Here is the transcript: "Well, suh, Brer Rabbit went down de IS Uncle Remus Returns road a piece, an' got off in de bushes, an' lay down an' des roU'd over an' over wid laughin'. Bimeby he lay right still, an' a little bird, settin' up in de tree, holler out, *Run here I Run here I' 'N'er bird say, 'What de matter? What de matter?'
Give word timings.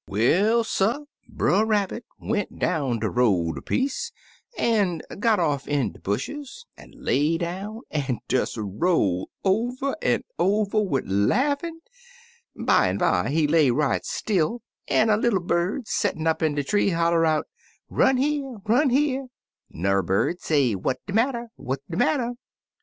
"Well, 0.07 0.63
suh, 0.63 1.01
Brer 1.29 1.63
Rabbit 1.63 2.05
went 2.17 2.57
down 2.57 2.97
de 2.97 3.05
IS 3.05 3.09
Uncle 3.09 3.09
Remus 3.09 3.11
Returns 3.37 3.49
road 3.49 3.57
a 3.59 3.61
piece, 3.61 4.11
an' 4.57 5.01
got 5.19 5.39
off 5.39 5.67
in 5.67 5.91
de 5.91 5.99
bushes, 5.99 6.65
an' 6.75 6.93
lay 6.95 7.37
down 7.37 7.81
an' 7.91 8.17
des 8.27 8.47
roU'd 8.57 9.27
over 9.43 9.95
an' 10.01 10.23
over 10.39 10.81
wid 10.81 11.07
laughin'. 11.07 11.81
Bimeby 12.55 13.29
he 13.29 13.45
lay 13.45 13.69
right 13.69 14.03
still, 14.03 14.63
an' 14.87 15.11
a 15.11 15.17
little 15.17 15.39
bird, 15.39 15.87
settin' 15.87 16.25
up 16.25 16.41
in 16.41 16.55
de 16.55 16.63
tree, 16.63 16.89
holler 16.89 17.23
out, 17.23 17.45
*Run 17.87 18.17
here 18.17 18.55
I 18.65 18.71
Run 18.73 18.89
here 18.89 19.25
I' 19.25 19.27
'N'er 19.77 20.01
bird 20.01 20.41
say, 20.41 20.73
'What 20.73 20.97
de 21.05 21.13
matter? 21.13 21.49
What 21.57 21.81
de 21.87 21.97
matter?' 21.97 22.33